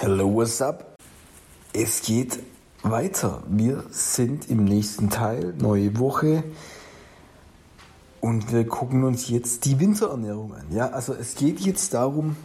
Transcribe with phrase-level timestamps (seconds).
[0.00, 0.94] Hello, what's up?
[1.72, 2.38] Es geht
[2.84, 3.42] weiter.
[3.48, 6.44] Wir sind im nächsten Teil, neue Woche.
[8.20, 10.66] Und wir gucken uns jetzt die Winterernährung an.
[10.70, 12.36] Ja, also es geht jetzt darum,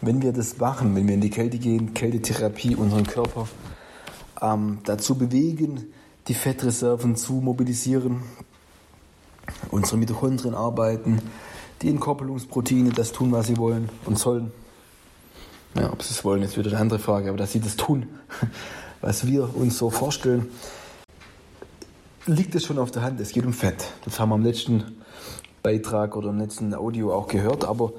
[0.00, 3.48] wenn wir das machen, wenn wir in die Kälte gehen, Kältetherapie, unseren Körper
[4.40, 5.92] ähm, dazu bewegen,
[6.26, 8.22] die Fettreserven zu mobilisieren,
[9.70, 11.20] unsere Mitochondrien arbeiten,
[11.82, 14.52] die Entkoppelungsproteine das tun, was sie wollen und sollen.
[15.74, 18.06] Ja, ob sie es wollen, ist wieder eine andere Frage, aber dass sie das tun,
[19.00, 20.48] was wir uns so vorstellen,
[22.26, 23.20] liegt es schon auf der Hand.
[23.20, 23.92] Es geht um Fett.
[24.04, 24.96] Das haben wir im letzten
[25.62, 27.92] Beitrag oder im letzten Audio auch gehört, aber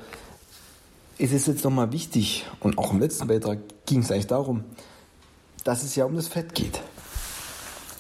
[1.18, 4.64] es ist jetzt nochmal wichtig, und auch im letzten Beitrag ging es eigentlich darum,
[5.64, 6.82] dass es ja um das Fett geht.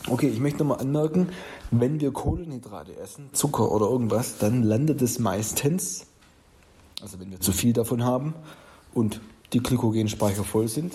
[0.09, 1.29] Okay, ich möchte nochmal anmerken,
[1.71, 6.05] wenn wir Kohlenhydrate essen, Zucker oder irgendwas, dann landet es meistens,
[7.01, 8.33] also wenn wir zu viel davon haben
[8.93, 9.21] und
[9.53, 10.93] die Glykogenspeicher voll sind,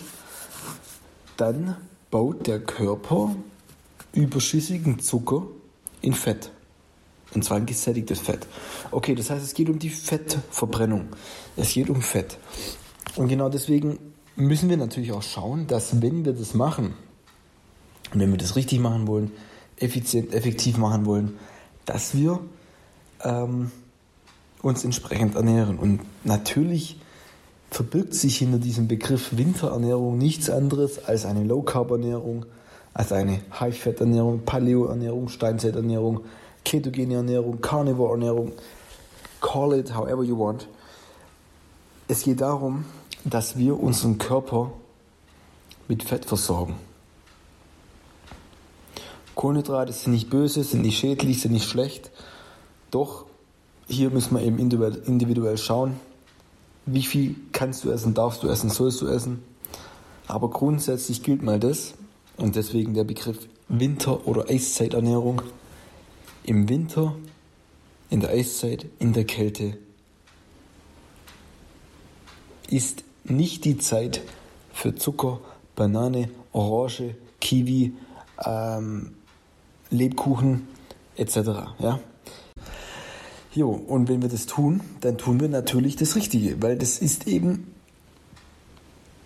[1.36, 1.76] dann
[2.10, 3.34] baut der Körper
[4.12, 5.46] überschüssigen Zucker
[6.00, 6.50] in Fett.
[7.34, 8.46] Und zwar ein gesättigtes Fett.
[8.90, 11.08] Okay, das heißt, es geht um die Fettverbrennung.
[11.56, 12.38] Es geht um Fett.
[13.16, 13.98] Und genau deswegen
[14.34, 16.94] müssen wir natürlich auch schauen, dass wenn wir das machen,
[18.12, 19.32] wenn wir das richtig machen wollen,
[19.76, 21.36] effizient, effektiv machen wollen,
[21.84, 22.40] dass wir
[23.22, 23.70] ähm,
[24.62, 25.78] uns entsprechend ernähren.
[25.78, 26.96] Und natürlich
[27.70, 32.46] verbirgt sich hinter diesem Begriff Winterernährung nichts anderes als eine Low-Carb-Ernährung,
[32.94, 36.22] als eine High-Fat-Ernährung, Paleo-Ernährung, Steinzeit-Ernährung,
[36.64, 38.52] ketogene Ernährung, Carnivore-Ernährung,
[39.40, 40.68] call it however you want.
[42.08, 42.84] Es geht darum,
[43.24, 44.72] dass wir unseren Körper
[45.88, 46.74] mit Fett versorgen.
[49.34, 52.10] Kohlenhydrate sind nicht böse, sind nicht schädlich, sind nicht schlecht.
[52.90, 53.26] Doch
[53.86, 56.00] hier müssen wir eben individuell schauen,
[56.92, 59.42] wie viel kannst du essen, darfst du essen, sollst du essen.
[60.26, 61.94] Aber grundsätzlich gilt mal das,
[62.36, 65.42] und deswegen der Begriff Winter- oder Eiszeiternährung.
[66.44, 67.14] Im Winter,
[68.08, 69.76] in der Eiszeit, in der Kälte
[72.70, 74.22] ist nicht die Zeit
[74.72, 75.40] für Zucker,
[75.74, 77.92] Banane, Orange, Kiwi,
[78.44, 79.14] ähm,
[79.90, 80.68] Lebkuchen
[81.16, 81.36] etc.
[81.78, 82.00] Ja?
[83.54, 87.26] Jo, und wenn wir das tun, dann tun wir natürlich das Richtige, weil das ist
[87.26, 87.72] eben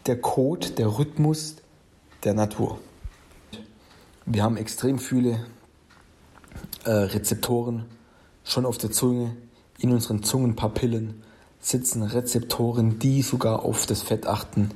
[0.06, 1.56] der Code, der Rhythmus
[2.24, 2.78] der Natur.
[4.24, 5.44] Wir haben extrem viele
[6.84, 7.84] äh, Rezeptoren
[8.44, 9.36] schon auf der Zunge,
[9.78, 11.22] in unseren Zungenpapillen
[11.60, 14.70] sitzen Rezeptoren, die sogar auf das Fett achten.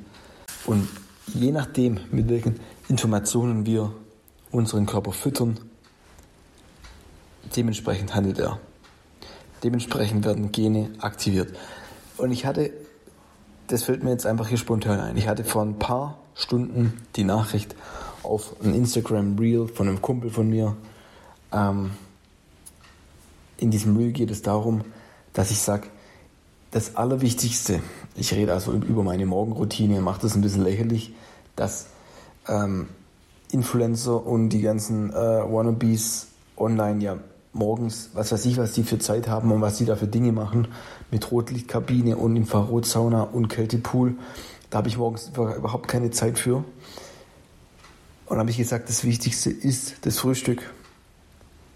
[0.66, 0.88] Und
[1.34, 3.92] je nachdem, mit welchen Informationen wir
[4.50, 5.58] unseren Körper füttern,
[7.54, 8.58] dementsprechend handelt er.
[9.66, 11.52] Dementsprechend werden Gene aktiviert.
[12.18, 12.70] Und ich hatte,
[13.66, 17.24] das fällt mir jetzt einfach hier spontan ein, ich hatte vor ein paar Stunden die
[17.24, 17.74] Nachricht
[18.22, 20.76] auf ein Instagram Reel von einem Kumpel von mir.
[21.52, 21.90] Ähm,
[23.56, 24.82] in diesem Reel geht es darum,
[25.32, 25.88] dass ich sage,
[26.70, 27.80] das Allerwichtigste,
[28.14, 31.12] ich rede also über meine Morgenroutine, mache das ein bisschen lächerlich,
[31.56, 31.88] dass
[32.46, 32.86] ähm,
[33.50, 37.18] Influencer und die ganzen äh, Wannabes online ja
[37.56, 40.32] morgens, was weiß ich, was die für Zeit haben und was die da für Dinge
[40.32, 40.68] machen,
[41.10, 44.14] mit Rotlichtkabine und Infrarotsauna und Kältepool.
[44.70, 46.64] Da habe ich morgens überhaupt keine Zeit für.
[48.26, 50.62] Und habe ich gesagt, das Wichtigste ist das Frühstück.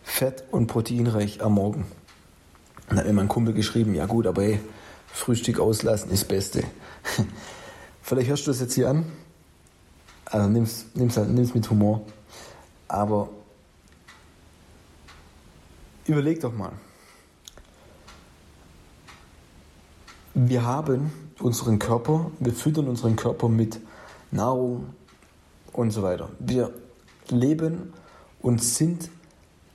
[0.02, 1.82] Fett und proteinreich am Morgen.
[1.82, 1.86] Und
[2.90, 4.60] dann hat mir mein Kumpel geschrieben, ja gut, aber hey,
[5.12, 6.64] Frühstück auslassen ist das Beste.
[8.02, 9.04] Vielleicht hörst du das jetzt hier an.
[10.24, 12.02] Also nimm's, nimm's, nimm's mit Humor.
[12.88, 13.28] Aber
[16.10, 16.72] überleg doch mal.
[20.34, 23.80] Wir haben unseren Körper, wir füttern unseren Körper mit
[24.30, 24.86] Nahrung
[25.72, 26.28] und so weiter.
[26.38, 26.72] Wir
[27.28, 27.92] leben
[28.40, 29.10] und sind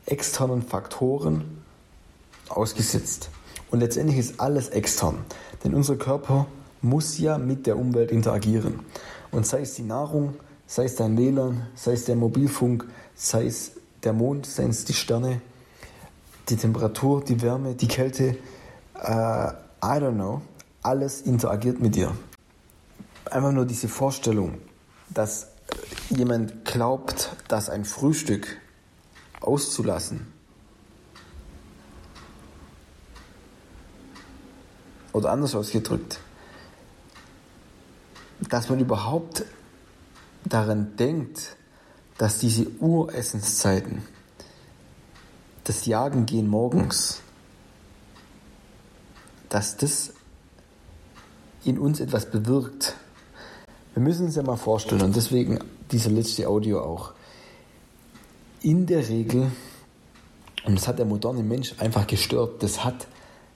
[0.06, 1.63] externen Faktoren
[2.50, 3.29] ausgesetzt.
[3.72, 5.18] Und letztendlich ist alles extern.
[5.63, 6.47] Denn unser Körper
[6.81, 8.79] muss ja mit der Umwelt interagieren.
[9.31, 10.36] Und sei es die Nahrung,
[10.68, 13.71] sei es dein WLAN, sei es der Mobilfunk, sei es
[14.04, 15.42] der Mond, seien es die Sterne,
[16.50, 18.38] die Temperatur, die Wärme, die Kälte,
[18.95, 20.42] äh, I don't know,
[20.81, 22.15] alles interagiert mit dir.
[23.25, 24.59] Einfach nur diese Vorstellung,
[25.09, 25.47] dass
[26.09, 28.57] jemand glaubt, dass ein Frühstück
[29.42, 30.31] auszulassen
[35.13, 36.19] oder anders ausgedrückt,
[38.50, 39.45] dass man überhaupt
[40.44, 41.56] daran denkt,
[42.18, 44.03] dass diese Uressenszeiten,
[45.65, 47.21] das Jagen gehen morgens,
[49.50, 50.13] dass das
[51.63, 52.95] in uns etwas bewirkt.
[53.94, 55.59] Wir müssen uns ja mal vorstellen, und deswegen
[55.91, 57.13] dieser letzte Audio auch.
[58.62, 59.51] In der Regel,
[60.65, 63.07] und das hat der moderne Mensch einfach gestört, das hat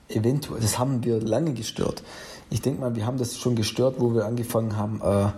[0.08, 2.02] eventuell, das haben wir lange gestört.
[2.50, 5.30] Ich denke mal, wir haben das schon gestört, wo wir angefangen haben, äh,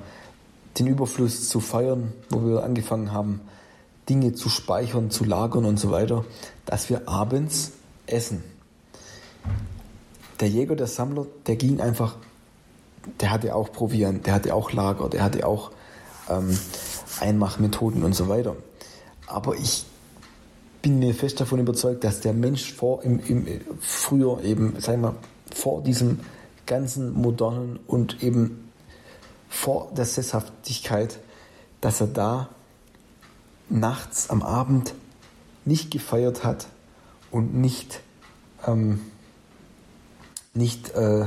[0.79, 3.43] den Überfluss zu feiern, wo wir angefangen haben,
[4.13, 6.27] Dinge zu speichern, zu lagern und so weiter,
[6.67, 7.73] dass wir abends
[8.07, 8.45] essen.
[10.39, 12.17] Der Jäger, der Sammler, der ging einfach,
[13.23, 15.71] der hatte auch Proviant, der hatte auch Lager, der hatte auch
[16.29, 16.59] ähm,
[17.21, 18.55] Einmachmethoden und so weiter.
[19.29, 19.87] Aber ich
[20.83, 23.47] bin mir fest davon überzeugt, dass der Mensch vor, im, im,
[23.81, 25.15] früher eben, sagen wir,
[25.55, 26.21] vor diesem
[26.67, 28.71] ganzen modernen und eben
[29.49, 31.19] vor der Sesshaftigkeit,
[31.81, 32.51] dass er da
[33.73, 34.95] nachts am Abend
[35.65, 36.67] nicht gefeiert hat
[37.31, 38.01] und nicht,
[38.67, 39.01] ähm,
[40.55, 41.27] nicht äh,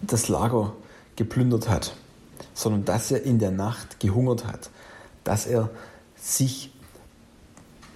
[0.00, 0.72] das Lager
[1.16, 1.94] geplündert hat,
[2.54, 4.70] sondern dass er in der Nacht gehungert hat,
[5.24, 5.70] dass er
[6.16, 6.72] sich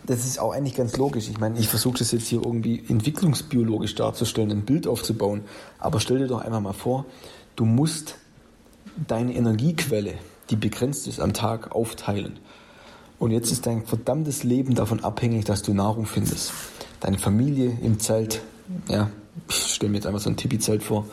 [0.04, 1.28] das ist auch eigentlich ganz logisch.
[1.28, 5.42] Ich meine, ich versuche das jetzt hier irgendwie entwicklungsbiologisch darzustellen, ein Bild aufzubauen.
[5.80, 7.06] Aber stell dir doch einfach mal vor,
[7.56, 8.14] du musst
[9.08, 10.14] deine Energiequelle,
[10.50, 12.38] die begrenzt ist am Tag, aufteilen.
[13.18, 16.52] Und jetzt ist dein verdammtes Leben davon abhängig, dass du Nahrung findest.
[17.00, 18.42] Deine Familie im Zelt,
[18.88, 19.10] ja,
[19.48, 21.06] ich stelle mir jetzt einfach so ein Tipi-Zelt vor.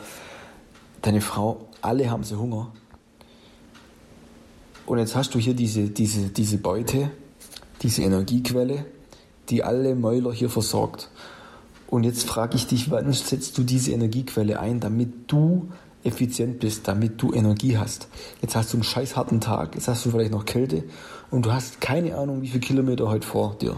[1.02, 2.72] Deine Frau, alle haben sie Hunger.
[4.86, 7.10] Und jetzt hast du hier diese, diese, diese Beute,
[7.82, 8.84] diese Energiequelle,
[9.48, 11.10] die alle Mäuler hier versorgt.
[11.86, 15.68] Und jetzt frage ich dich, wann setzt du diese Energiequelle ein, damit du
[16.04, 18.08] effizient bist, damit du Energie hast.
[18.42, 20.84] Jetzt hast du einen scheiß harten Tag, jetzt hast du vielleicht noch Kälte
[21.30, 23.76] und du hast keine Ahnung, wie viele Kilometer heute vor dir.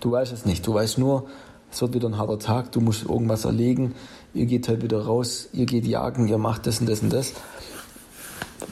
[0.00, 0.66] Du weißt es nicht.
[0.66, 1.28] Du weißt nur,
[1.70, 3.94] es wird wieder ein harter Tag, du musst irgendwas erlegen,
[4.34, 7.34] ihr geht heute wieder raus, ihr geht jagen, ihr macht das und das und das.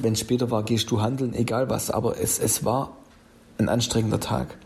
[0.01, 1.91] Wenn es später war, gehst du handeln, egal was.
[1.91, 2.97] Aber es, es war
[3.59, 4.57] ein anstrengender Tag.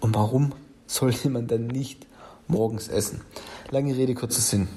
[0.00, 0.52] Und warum
[0.86, 2.06] sollte man dann nicht
[2.46, 3.22] morgens essen?
[3.70, 4.68] Lange Rede, kurzer Sinn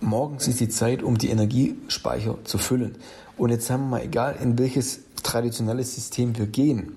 [0.00, 2.96] morgens ist die Zeit, um die Energiespeicher zu füllen.
[3.36, 6.96] Und jetzt haben wir mal, egal in welches traditionelles System wir gehen,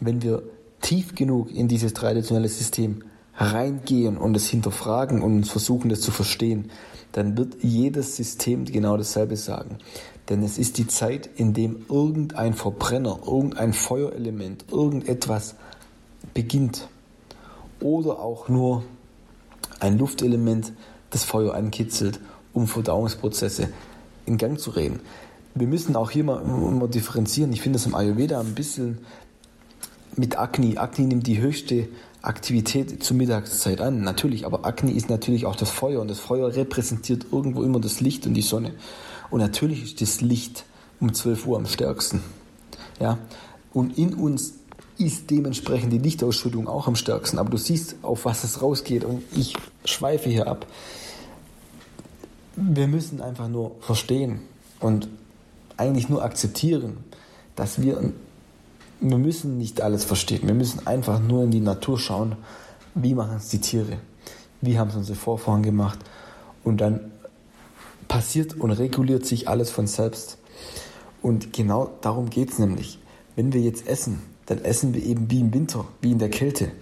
[0.00, 0.42] wenn wir
[0.80, 3.02] tief genug in dieses traditionelle System
[3.36, 6.70] reingehen und es hinterfragen und versuchen, das zu verstehen,
[7.12, 9.78] dann wird jedes System genau dasselbe sagen.
[10.28, 15.56] Denn es ist die Zeit, in dem irgendein Verbrenner, irgendein Feuerelement, irgendetwas
[16.34, 16.88] beginnt.
[17.80, 18.84] Oder auch nur
[19.80, 20.72] ein Luftelement
[21.10, 22.20] das Feuer ankitzelt
[22.52, 23.68] um Verdauungsprozesse
[24.26, 25.00] in Gang zu reden.
[25.54, 27.52] Wir müssen auch hier mal, mal differenzieren.
[27.52, 28.98] Ich finde das im Ayurveda ein bisschen
[30.16, 30.78] mit Agni.
[30.78, 31.88] Agni nimmt die höchste
[32.22, 36.54] Aktivität zur Mittagszeit an, natürlich, aber Agni ist natürlich auch das Feuer und das Feuer
[36.54, 38.72] repräsentiert irgendwo immer das Licht und die Sonne.
[39.30, 40.64] Und natürlich ist das Licht
[41.00, 42.22] um 12 Uhr am stärksten.
[43.00, 43.18] Ja?
[43.72, 44.54] Und in uns
[44.98, 47.38] ist dementsprechend die Lichtausschüttung auch am stärksten.
[47.38, 49.54] Aber du siehst, auf was es rausgeht und ich
[49.84, 50.66] schweife hier ab
[52.56, 54.40] wir müssen einfach nur verstehen
[54.80, 55.08] und
[55.76, 56.98] eigentlich nur akzeptieren,
[57.56, 58.12] dass wir,
[59.00, 60.42] wir müssen nicht alles verstehen.
[60.46, 62.36] Wir müssen einfach nur in die Natur schauen,
[62.94, 63.98] wie machen es die Tiere,
[64.60, 65.98] wie haben es unsere Vorfahren gemacht
[66.64, 67.12] und dann
[68.08, 70.38] passiert und reguliert sich alles von selbst.
[71.22, 72.98] Und genau darum geht es nämlich.
[73.36, 76.72] Wenn wir jetzt essen, dann essen wir eben wie im Winter, wie in der Kälte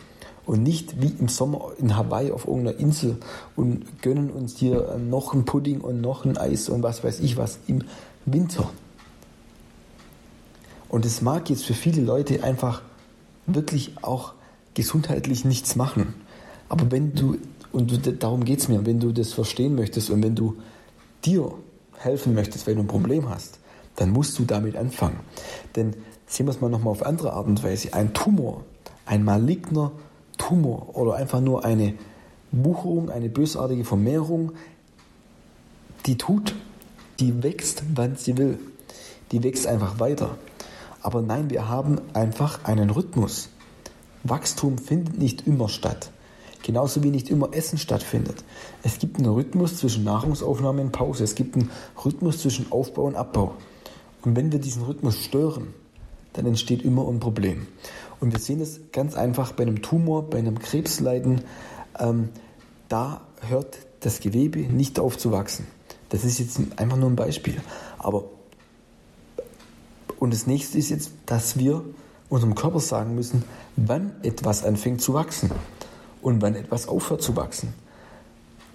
[0.49, 3.19] und nicht wie im Sommer in Hawaii auf irgendeiner Insel
[3.55, 7.37] und gönnen uns hier noch ein Pudding und noch ein Eis und was weiß ich
[7.37, 7.83] was im
[8.25, 8.71] Winter.
[10.89, 12.81] Und es mag jetzt für viele Leute einfach
[13.47, 14.33] wirklich auch
[14.73, 16.15] gesundheitlich nichts machen.
[16.71, 17.37] Aber wenn du,
[17.71, 20.57] und darum geht es mir, wenn du das verstehen möchtest und wenn du
[21.27, 21.53] dir
[21.99, 23.59] helfen möchtest, wenn du ein Problem hast,
[23.97, 25.21] dann musst du damit anfangen.
[25.77, 25.95] Denn
[26.27, 27.93] sehen wir es mal nochmal auf andere Art und Weise.
[27.93, 28.65] Ein Tumor,
[29.05, 29.93] ein maligner
[30.39, 31.95] Tumor oder einfach nur eine
[32.53, 34.53] Wucherung, eine bösartige Vermehrung,
[36.07, 36.55] die tut,
[37.21, 38.59] die wächst, wann sie will.
[39.33, 40.39] Die wächst einfach weiter.
[41.03, 43.51] Aber nein, wir haben einfach einen Rhythmus.
[44.25, 46.11] Wachstum findet nicht immer statt.
[46.63, 48.45] Genauso wie nicht immer Essen stattfindet.
[48.83, 51.25] Es gibt einen Rhythmus zwischen Nahrungsaufnahme und Pause.
[51.25, 51.71] Es gibt einen
[52.05, 53.55] Rhythmus zwischen Aufbau und Abbau.
[54.23, 55.69] Und wenn wir diesen Rhythmus stören,
[56.33, 57.67] dann entsteht immer ein Problem.
[58.21, 61.43] Und wir sehen es ganz einfach bei einem Tumor, bei einem Krebsleiden.
[61.99, 62.31] Ähm,
[62.89, 65.67] da hört das Gewebe nicht auf zu wachsen.
[66.09, 67.61] Das ist jetzt einfach nur ein Beispiel.
[67.99, 68.25] Aber
[70.19, 71.85] und das nächste ist jetzt, dass wir
[72.29, 73.45] unserem Körper sagen müssen,
[73.77, 75.51] wann etwas anfängt zu wachsen
[76.23, 77.73] und wann etwas aufhört zu wachsen.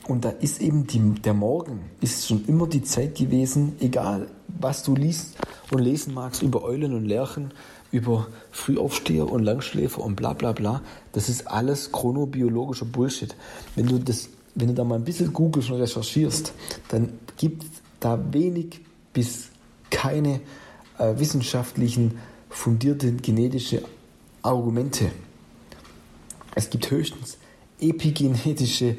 [0.07, 4.83] Und da ist eben die, der Morgen, ist schon immer die Zeit gewesen, egal was
[4.83, 5.37] du liest
[5.71, 7.53] und lesen magst über Eulen und Lerchen,
[7.91, 10.81] über Frühaufsteher und Langschläfer und bla bla bla.
[11.13, 13.35] Das ist alles chronobiologischer Bullshit.
[13.75, 16.53] Wenn du, das, wenn du da mal ein bisschen googelst und recherchierst,
[16.89, 17.69] dann gibt es
[17.99, 18.81] da wenig
[19.13, 19.49] bis
[19.89, 20.41] keine
[20.97, 22.17] äh, wissenschaftlichen
[22.49, 23.83] fundierte genetische
[24.41, 25.11] Argumente.
[26.55, 27.37] Es gibt höchstens
[27.79, 28.97] epigenetische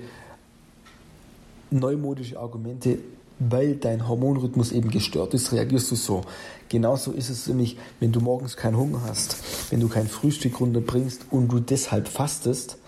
[1.75, 2.99] neumodische Argumente,
[3.39, 6.23] weil dein Hormonrhythmus eben gestört ist, reagierst du so.
[6.69, 9.37] Genauso ist es nämlich, wenn du morgens keinen Hunger hast,
[9.71, 12.79] wenn du kein Frühstück runterbringst und du deshalb fastest,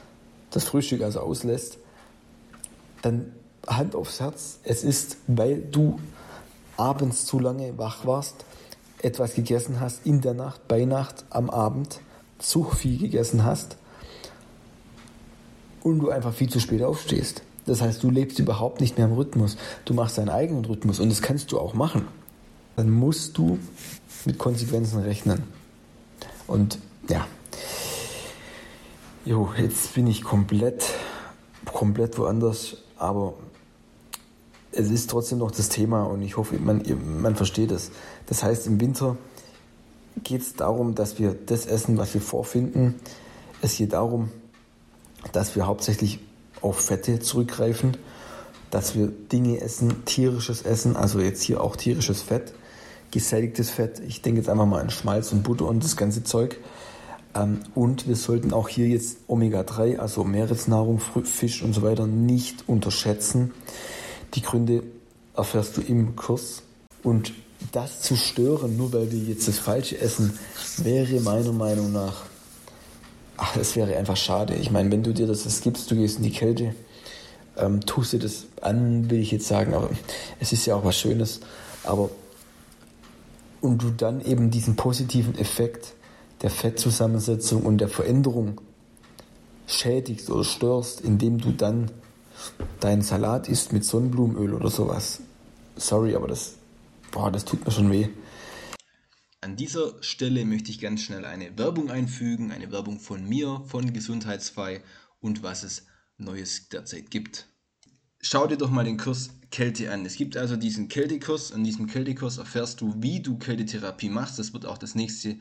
[0.51, 1.79] das Frühstück also auslässt,
[3.03, 3.33] dann
[3.67, 5.99] Hand aufs Herz, es ist, weil du
[6.77, 8.45] abends zu lange wach warst,
[9.03, 12.01] etwas gegessen hast in der Nacht, bei Nacht, am Abend,
[12.39, 13.77] zu viel gegessen hast
[15.83, 17.43] und du einfach viel zu spät aufstehst.
[17.67, 19.57] Das heißt, du lebst überhaupt nicht mehr im Rhythmus.
[19.85, 22.07] Du machst deinen eigenen Rhythmus und das kannst du auch machen.
[22.77, 23.59] Dann musst du
[24.25, 25.43] mit Konsequenzen rechnen.
[26.47, 27.27] Und ja,
[29.25, 30.85] jo, jetzt bin ich komplett,
[31.73, 33.35] komplett woanders, aber
[34.73, 36.83] es ist trotzdem noch das Thema und ich hoffe, man,
[37.21, 37.91] man versteht es.
[38.27, 39.17] Das heißt, im Winter
[40.23, 42.95] geht es darum, dass wir das essen, was wir vorfinden.
[43.63, 44.31] Es geht darum,
[45.33, 46.21] dass wir hauptsächlich
[46.67, 47.97] auf Fette zurückgreifen,
[48.71, 52.53] dass wir Dinge essen, tierisches Essen, also jetzt hier auch tierisches Fett,
[53.11, 54.01] gesättigtes Fett.
[54.07, 56.59] Ich denke jetzt einfach mal an Schmalz und Butter und das ganze Zeug.
[57.35, 62.69] Ähm, und wir sollten auch hier jetzt Omega-3, also Meeresnahrung, Fisch und so weiter, nicht
[62.69, 63.53] unterschätzen.
[64.35, 64.83] Die Gründe
[65.37, 66.63] erfährst du im Kurs.
[67.03, 67.33] Und
[67.73, 70.39] das zu stören, nur weil wir jetzt das Falsche essen,
[70.79, 72.27] wäre meiner Meinung nach
[73.37, 74.55] ach, es wäre einfach schade.
[74.55, 76.75] Ich meine, wenn du dir das, das gibst, du gehst in die Kälte,
[77.57, 79.91] ähm, tust dir das an, will ich jetzt sagen, aber
[80.41, 81.41] es ist ja auch was Schönes.
[81.85, 82.11] Aber
[83.61, 85.95] und du dann eben diesen positiven Effekt
[86.43, 88.61] der Fettzusammensetzung und der Veränderung
[89.67, 91.91] schädigst oder störst, indem du dann
[92.81, 95.21] deinen Salat isst mit Sonnenblumenöl oder sowas.
[95.77, 96.55] Sorry, aber das,
[97.11, 98.09] boah, das tut mir schon weh.
[99.47, 103.93] An dieser Stelle möchte ich ganz schnell eine Werbung einfügen, eine Werbung von mir, von
[103.93, 104.83] Gesundheitsfrei
[105.21, 105.87] und was es
[106.19, 107.47] Neues derzeit gibt.
[108.21, 110.05] Schau dir doch mal den Kurs Kälte an.
[110.05, 111.53] Es gibt also diesen Kältekurs.
[111.53, 114.41] An diesem Kältekurs erfährst du, wie du Kältetherapie machst.
[114.41, 115.39] Das wird auch das nächste,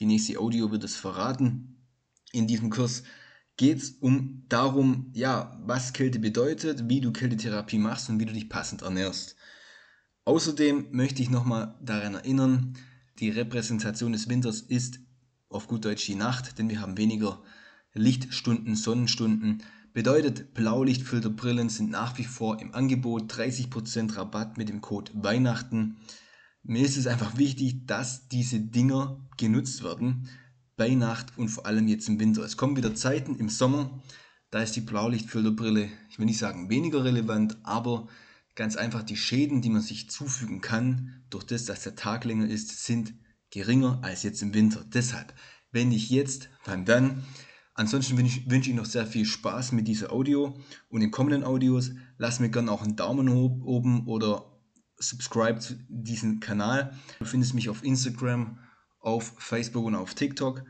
[0.00, 1.78] die nächste Audio wird es verraten.
[2.32, 3.04] In diesem Kurs
[3.56, 8.34] geht es um darum, ja, was Kälte bedeutet, wie du Kältetherapie machst und wie du
[8.34, 9.34] dich passend ernährst.
[10.26, 12.76] Außerdem möchte ich nochmal daran erinnern,
[13.18, 15.00] die Repräsentation des Winters ist
[15.48, 17.42] auf gut Deutsch die Nacht, denn wir haben weniger
[17.94, 19.62] Lichtstunden, Sonnenstunden.
[19.92, 25.96] Bedeutet, Blaulichtfilterbrillen sind nach wie vor im Angebot, 30% Rabatt mit dem Code Weihnachten.
[26.62, 30.28] Mir ist es einfach wichtig, dass diese Dinger genutzt werden
[30.76, 32.42] bei Nacht und vor allem jetzt im Winter.
[32.42, 34.02] Es kommen wieder Zeiten im Sommer,
[34.50, 38.08] da ist die Blaulichtfilterbrille, ich will nicht sagen weniger relevant, aber
[38.56, 42.48] Ganz einfach, die Schäden, die man sich zufügen kann, durch das, dass der Tag länger
[42.48, 43.14] ist, sind
[43.50, 44.82] geringer als jetzt im Winter.
[44.92, 45.34] Deshalb,
[45.72, 47.22] wenn nicht jetzt, dann dann.
[47.74, 50.58] Ansonsten wünsche ich, wünsch ich noch sehr viel Spaß mit dieser Audio
[50.88, 51.90] und den kommenden Audios.
[52.16, 54.58] Lass mir gerne auch einen Daumen hoch oben oder
[54.96, 56.96] subscribe zu diesem Kanal.
[57.18, 58.58] Du findest mich auf Instagram,
[59.00, 60.64] auf Facebook und auf TikTok,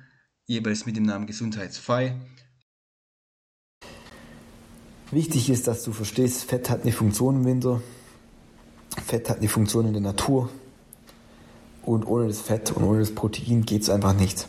[0.46, 2.20] jeweils mit dem Namen Gesundheitsfrei.
[5.10, 7.80] Wichtig ist, dass du verstehst, Fett hat eine Funktion im Winter.
[9.06, 10.48] Fett hat eine Funktion in der Natur.
[11.84, 14.48] Und ohne das Fett und ohne das Protein geht es einfach nicht.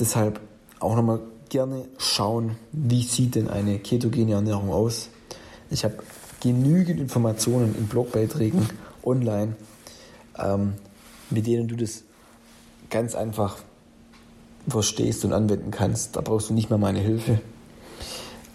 [0.00, 0.40] Deshalb
[0.80, 5.10] auch nochmal gerne schauen, wie sieht denn eine ketogene Ernährung aus.
[5.70, 5.96] Ich habe
[6.40, 8.66] genügend Informationen in Blogbeiträgen
[9.04, 9.56] online,
[10.38, 10.72] ähm,
[11.28, 12.04] mit denen du das
[12.88, 13.58] ganz einfach
[14.66, 16.16] verstehst und anwenden kannst.
[16.16, 17.40] Da brauchst du nicht mehr meine Hilfe.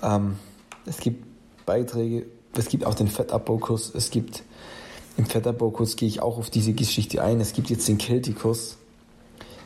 [0.02, 0.38] Ähm,
[0.86, 1.26] es gibt
[1.66, 2.26] Beiträge,
[2.56, 4.44] es gibt auch den Fettabbaukurs, es gibt
[5.18, 7.42] im Fettabbaukurs gehe ich auch auf diese Geschichte ein.
[7.42, 8.78] Es gibt jetzt den Kältekurs,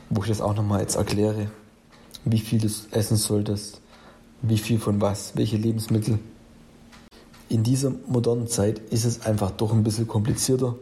[0.10, 1.52] wo ich das auch nochmal jetzt erkläre,
[2.24, 3.82] wie viel du essen solltest,
[4.42, 6.20] wie viel von was, welche Lebensmittel.
[7.50, 10.76] In dieser modernen Zeit ist es einfach doch ein bisschen komplizierter.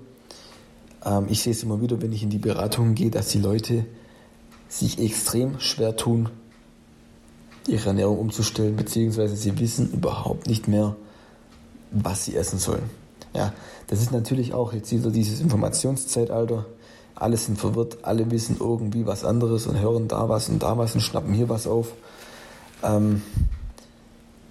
[1.03, 3.85] Ähm, ich sehe es immer wieder, wenn ich in die Beratungen gehe, dass die Leute
[4.67, 6.29] sich extrem schwer tun,
[7.69, 10.95] ihre Ernährung umzustellen, beziehungsweise sie wissen überhaupt nicht mehr,
[11.91, 12.89] was sie essen sollen.
[13.33, 13.53] Ja,
[13.87, 16.65] das ist natürlich auch jetzt wieder dieses Informationszeitalter.
[17.15, 20.95] Alle sind verwirrt, alle wissen irgendwie was anderes und hören da was und da was
[20.95, 21.93] und schnappen hier was auf.
[22.83, 23.21] Ähm,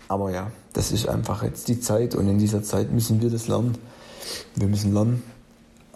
[0.06, 3.48] aber ja, das ist einfach jetzt die Zeit und in dieser Zeit müssen wir das
[3.48, 3.76] lernen.
[4.54, 5.22] Wir müssen lernen.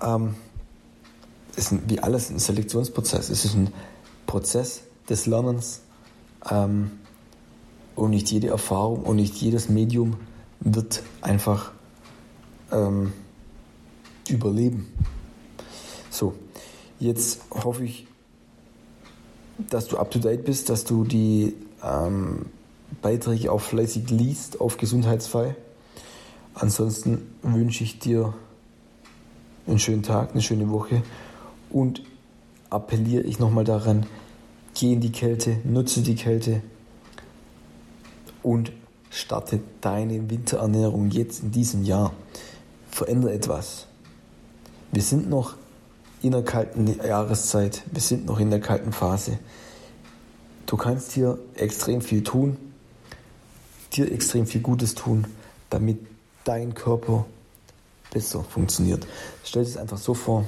[0.00, 0.34] Ähm,
[1.56, 3.28] es ist wie alles ein Selektionsprozess.
[3.30, 3.72] Es ist ein
[4.26, 5.80] Prozess des Lernens.
[6.50, 6.90] Ähm,
[7.94, 10.16] und nicht jede Erfahrung und nicht jedes Medium
[10.60, 11.72] wird einfach
[12.70, 13.12] ähm,
[14.28, 14.92] überleben.
[16.10, 16.34] So,
[17.00, 18.06] jetzt hoffe ich,
[19.58, 22.46] dass du up to date bist, dass du die ähm,
[23.00, 25.54] Beiträge auch fleißig liest auf Gesundheitsfrei.
[26.54, 28.34] Ansonsten wünsche ich dir
[29.66, 31.02] einen schönen Tag, eine schöne Woche
[31.70, 32.02] und
[32.70, 34.06] appelliere ich nochmal daran,
[34.74, 36.62] geh in die Kälte, nutze die Kälte
[38.42, 38.72] und
[39.10, 42.12] starte deine Winterernährung jetzt in diesem Jahr.
[42.90, 43.86] Verändere etwas.
[44.90, 45.56] Wir sind noch
[46.22, 49.38] in der kalten Jahreszeit, wir sind noch in der kalten Phase.
[50.66, 52.56] Du kannst hier extrem viel tun,
[53.92, 55.26] dir extrem viel Gutes tun,
[55.70, 55.98] damit
[56.44, 57.26] dein Körper
[58.10, 59.06] besser funktioniert.
[59.44, 60.44] Stell dir es einfach so vor,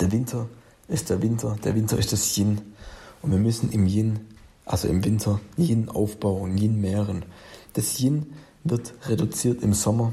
[0.00, 0.48] der Winter
[0.88, 2.60] ist der Winter, der Winter ist das Yin
[3.22, 4.20] und wir müssen im Yin,
[4.64, 7.24] also im Winter, Yin aufbauen, Yin mehren.
[7.74, 8.32] Das Yin
[8.64, 10.12] wird reduziert im Sommer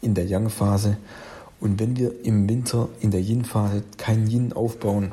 [0.00, 0.96] in der Yang-Phase
[1.60, 5.12] und wenn wir im Winter in der Yin-Phase kein Yin aufbauen,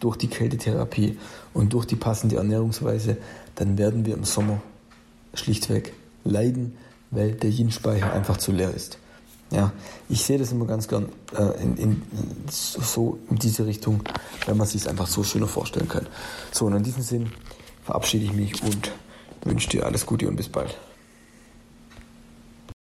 [0.00, 1.18] durch die Kältetherapie
[1.54, 3.16] und durch die passende Ernährungsweise,
[3.54, 4.60] dann werden wir im Sommer
[5.34, 5.92] schlichtweg
[6.24, 6.76] leiden,
[7.10, 8.98] weil der Yin-Speicher einfach zu leer ist.
[9.50, 9.72] Ja,
[10.10, 12.02] ich sehe das immer ganz gern äh, in, in,
[12.50, 14.02] so in diese Richtung,
[14.44, 16.06] weil man sich es einfach so schöner vorstellen kann.
[16.52, 17.30] So, und in diesem Sinn
[17.88, 18.92] verabschiede ich mich und
[19.44, 20.76] wünsche dir alles Gute und bis bald.